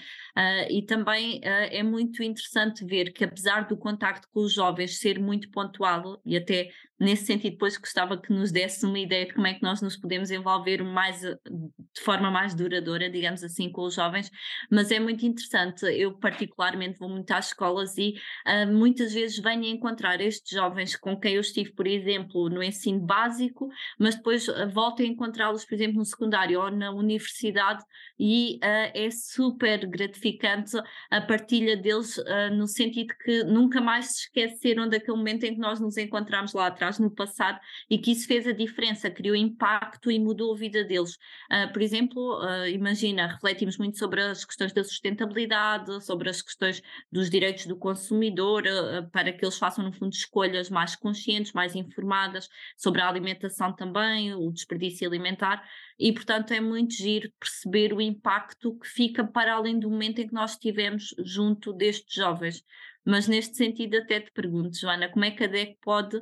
[0.70, 5.20] e também uh, é muito interessante ver que apesar do contacto com os jovens ser
[5.20, 6.70] muito pontual e até
[7.02, 9.98] nesse sentido depois gostava que nos desse uma ideia de como é que nós nos
[9.98, 14.32] podemos envolver mais de forma mais duradoura, digamos assim, com os jovens,
[14.70, 18.14] mas é muito interessante, eu particularmente vou muito às escolas e
[18.48, 23.00] uh, muitas vezes venho encontrar estes jovens com quem eu estive, por exemplo, no ensino
[23.00, 23.68] básico,
[24.00, 27.84] mas depois volto a encontrá-los, por exemplo, no secundário ou na universidade
[28.20, 30.78] e uh, é super gratificante
[31.10, 35.60] a partilha deles uh, no sentido que nunca mais se esqueceram daquele momento em que
[35.60, 40.12] nós nos encontramos lá atrás no passado e que isso fez a diferença, criou impacto
[40.12, 41.16] e mudou a vida deles.
[41.52, 46.82] Uh, por exemplo, uh, imagina, refletimos muito sobre as questões da sustentabilidade, sobre as questões
[47.12, 48.64] dos direitos do consumidor,
[49.12, 54.34] para que eles façam, no fundo, escolhas mais conscientes, mais informadas, sobre a alimentação também,
[54.34, 55.64] o desperdício alimentar
[56.02, 60.28] e, portanto, é muito giro perceber o impacto que fica para além do momento em
[60.28, 62.64] que nós estivemos junto destes jovens.
[63.06, 66.22] Mas neste sentido, até te pergunto, Joana, como é que a DEC pode, uh,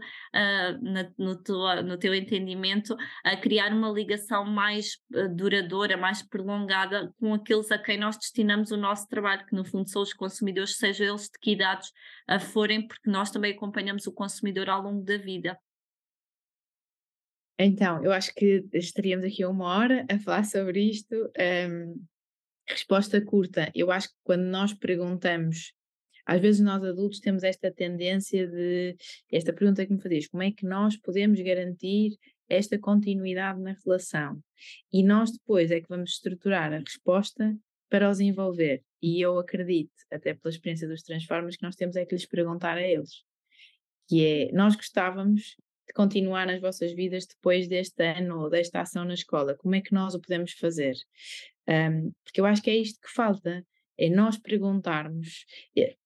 [0.81, 7.13] na, no, teu, no, teu, entendimento, uh, criar uma ligação mais uh, duradoura, mais prolongada
[7.19, 10.77] com aqueles a quem nós destinamos o nosso trabalho, que no fundo são os consumidores,
[10.77, 11.91] sejam eles de que idades
[12.51, 15.57] forem, porque nós também acompanhamos o consumidor ao longo da vida.
[17.57, 21.13] Então, eu acho que estaríamos aqui uma hora a falar sobre isto.
[21.69, 22.05] Um,
[22.65, 23.69] resposta curta.
[23.75, 25.73] Eu acho que quando nós perguntamos,
[26.29, 28.95] às vezes nós adultos temos esta tendência de,
[29.31, 32.15] esta pergunta que me fazias, como é que nós podemos garantir
[32.47, 34.39] esta continuidade na relação?
[34.93, 37.57] E nós depois é que vamos estruturar a resposta
[37.89, 38.83] para os envolver.
[39.01, 42.77] E eu acredito, até pela experiência dos Transformas, que nós temos é que lhes perguntar
[42.77, 43.23] a eles.
[44.07, 45.55] Que é, nós gostávamos
[45.87, 49.55] de continuar nas vossas vidas depois deste ano ou desta ação na escola?
[49.57, 50.93] Como é que nós o podemos fazer?
[51.67, 53.65] Um, porque eu acho que é isto que falta,
[53.99, 55.45] é nós perguntarmos.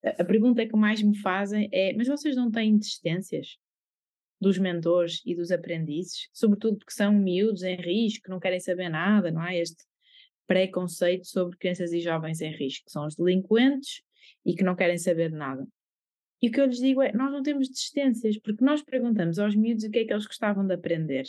[0.04, 3.58] A pergunta que mais me fazem é: mas vocês não têm desistências?
[4.42, 9.32] Dos mentores e dos aprendizes, sobretudo porque são miúdos em risco, não querem saber nada,
[9.32, 9.86] não há este
[10.46, 14.02] preconceito sobre crianças e jovens em risco, que são os delinquentes
[14.46, 15.66] e que não querem saber nada.
[16.42, 19.56] E o que eu lhes digo é: nós não temos desistências, porque nós perguntamos aos
[19.56, 21.26] miúdos o que é que eles gostavam de aprender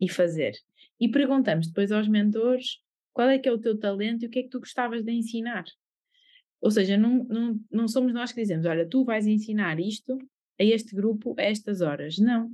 [0.00, 0.54] e fazer.
[0.98, 2.80] E perguntamos depois aos mentores
[3.16, 5.10] qual é que é o teu talento e o que é que tu gostavas de
[5.10, 5.64] ensinar.
[6.60, 10.18] Ou seja, não, não, não somos nós que dizemos: olha, tu vais ensinar isto
[10.60, 12.18] a este grupo a estas horas.
[12.18, 12.52] Não.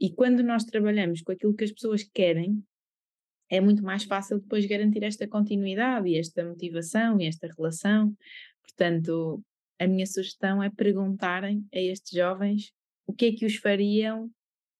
[0.00, 2.64] E quando nós trabalhamos com aquilo que as pessoas querem,
[3.50, 8.16] é muito mais fácil depois garantir esta continuidade e esta motivação e esta relação.
[8.62, 9.42] Portanto,
[9.78, 12.72] a minha sugestão é perguntarem a estes jovens
[13.06, 14.30] o que é que os fariam, o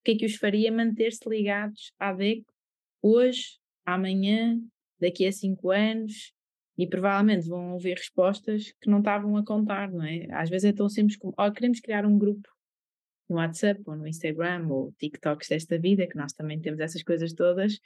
[0.03, 2.51] que é que os faria manter-se ligados à DECO
[3.03, 4.59] hoje, amanhã,
[4.99, 6.33] daqui a cinco anos,
[6.79, 10.27] e provavelmente vão ouvir respostas que não estavam a contar, não é?
[10.31, 12.47] Às vezes é tão simples como, oh, queremos criar um grupo
[13.29, 17.33] no WhatsApp ou no Instagram ou TikToks desta vida, que nós também temos essas coisas
[17.33, 17.79] todas,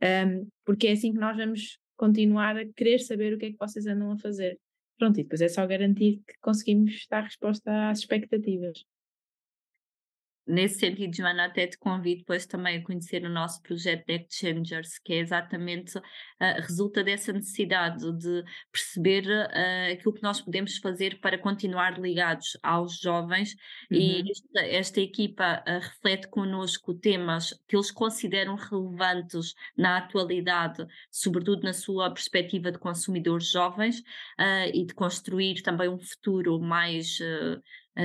[0.00, 3.58] um, porque é assim que nós vamos continuar a querer saber o que é que
[3.58, 4.56] vocês andam a fazer.
[4.96, 8.84] Pronto, e depois é só garantir que conseguimos dar resposta às expectativas.
[10.46, 14.96] Nesse sentido, Joana, até te convido depois também a conhecer o nosso projeto de Changers,
[15.00, 16.02] que é exatamente, uh,
[16.60, 22.96] resulta dessa necessidade de perceber uh, aquilo que nós podemos fazer para continuar ligados aos
[23.00, 23.56] jovens
[23.90, 23.98] uhum.
[23.98, 31.64] e esta, esta equipa uh, reflete connosco temas que eles consideram relevantes na atualidade, sobretudo
[31.64, 34.02] na sua perspectiva de consumidores jovens
[34.72, 37.18] e de construir também um futuro mais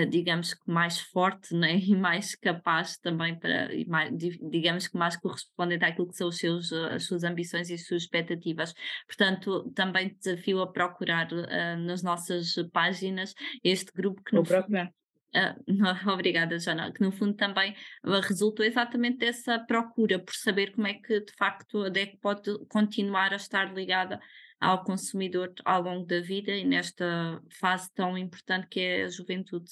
[0.10, 1.78] digamos que mais forte né?
[1.80, 6.38] e mais capaz também para, e mais, digamos que mais correspondente àquilo que são os
[6.38, 8.74] seus, uh, as suas ambições e as suas expectativas.
[9.06, 13.34] Portanto, também desafio a procurar uh, nas nossas páginas
[13.64, 14.92] este grupo que Vou procurar.
[15.34, 17.74] Uh, obrigada, Jana, que no fundo também
[18.04, 23.32] resultou exatamente dessa procura por saber como é que de facto a DEC pode continuar
[23.32, 24.20] a estar ligada
[24.62, 29.72] ao consumidor ao longo da vida e nesta fase tão importante que é a juventude.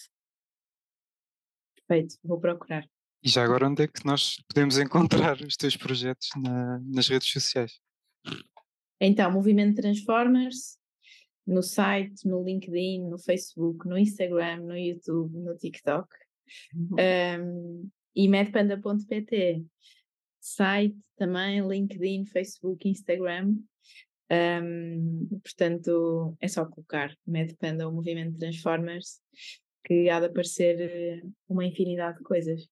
[1.75, 2.89] Perfeito, vou procurar.
[3.21, 7.29] E já agora, onde é que nós podemos encontrar os teus projetos na, nas redes
[7.29, 7.79] sociais?
[8.99, 10.77] Então, Movimento Transformers,
[11.45, 16.07] no site, no LinkedIn, no Facebook, no Instagram, no YouTube, no TikTok.
[16.73, 16.95] Uhum.
[17.43, 19.63] Um, e medpanda.pt,
[20.39, 23.55] site também, LinkedIn, Facebook, Instagram.
[24.31, 29.19] Um, portanto, é só colocar MedPanda ou Movimento Transformers,
[29.83, 32.67] que há de aparecer eh, uma infinidade de coisas.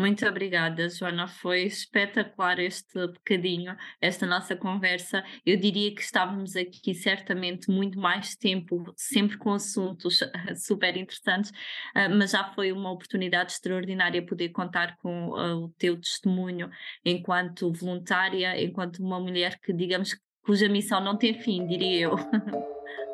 [0.00, 1.28] Muito obrigada, Joana.
[1.28, 5.22] Foi espetacular este bocadinho, esta nossa conversa.
[5.44, 10.20] Eu diria que estávamos aqui certamente muito mais tempo, sempre com assuntos
[10.56, 11.52] super interessantes,
[11.94, 16.70] ah, mas já foi uma oportunidade extraordinária poder contar com ah, o teu testemunho
[17.04, 22.16] enquanto voluntária, enquanto uma mulher que, digamos, cuja missão não tem fim, diria eu.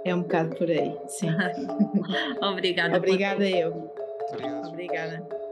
[0.04, 1.26] É um bocado por aí, sim.
[2.40, 2.96] Obrigada.
[2.96, 3.92] Obrigada, eu.
[4.30, 4.68] Obrigado.
[4.68, 5.45] Obrigada.